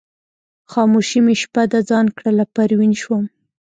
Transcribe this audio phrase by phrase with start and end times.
[0.71, 3.23] خاموشي مې شپه د ځان کړله پروین شوم